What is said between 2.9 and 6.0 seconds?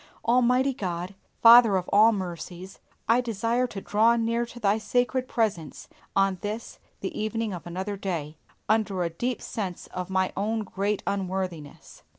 I desire to draw near into Thy sacred presence